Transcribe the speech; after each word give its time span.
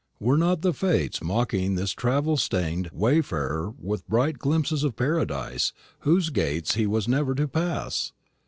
Were 0.19 0.35
not 0.35 0.63
the 0.63 0.73
Fates 0.73 1.21
mocking 1.21 1.75
this 1.75 1.91
travel 1.91 2.35
stained 2.35 2.89
wayfarer 2.91 3.71
with 3.77 4.07
bright 4.07 4.39
glimpses 4.39 4.83
of 4.83 4.93
a 4.93 4.95
paradise 4.95 5.73
whose 5.99 6.31
gates 6.31 6.73
he 6.73 6.87
was 6.87 7.07
never 7.07 7.35
to 7.35 7.47
pass? 7.47 8.11